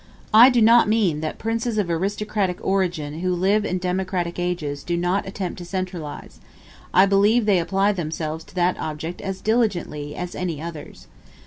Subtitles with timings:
[0.33, 4.97] I do not mean that princes of aristocratic origin who live in democratic ages do
[4.97, 6.39] not attempt to centralize;
[6.91, 11.05] I believe they apply themselves to that object as diligently as any others.